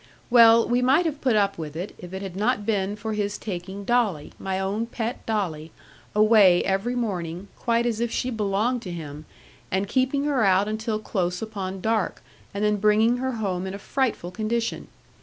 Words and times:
Well, 0.31 0.67
we 0.67 0.81
might 0.81 1.05
have 1.05 1.21
put 1.21 1.35
up 1.35 1.59
with 1.59 1.75
it, 1.75 1.93
if 1.99 2.11
it 2.11 2.23
had 2.23 2.35
not 2.35 2.65
been 2.65 2.95
for 2.95 3.13
his 3.13 3.37
taking 3.37 3.83
Dolly, 3.85 4.33
my 4.39 4.59
own 4.59 4.87
pet 4.87 5.23
Dolly, 5.27 5.71
away 6.15 6.63
every 6.63 6.95
morning, 6.95 7.49
quite 7.55 7.85
as 7.85 7.99
if 7.99 8.09
she 8.09 8.31
belonged 8.31 8.81
to 8.81 8.91
him, 8.91 9.25
and 9.69 9.87
keeping 9.87 10.23
her 10.23 10.43
out 10.43 10.67
until 10.67 10.97
close 10.97 11.39
upon 11.39 11.81
dark, 11.81 12.23
and 12.51 12.63
then 12.63 12.77
bringing 12.77 13.17
her 13.17 13.33
home 13.33 13.67
in 13.67 13.75
a 13.75 13.77
frightful 13.77 14.31
condition. 14.31 14.87